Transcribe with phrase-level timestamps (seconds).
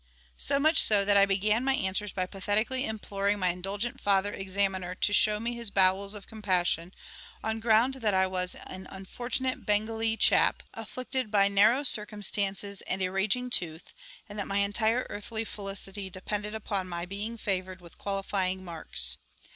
[0.39, 4.95] So much so that I began my answers by pathetically imploring my indulgent father examiner
[4.95, 6.91] to show me his bowels of compassion,
[7.43, 13.09] on ground that I was an unfortunate Bengalee chap, afflicted by narrow circumstances and a
[13.11, 13.93] raging tooth,
[14.27, 19.19] and that my entire earthly felicity depended upon my being favoured with qualifying marks.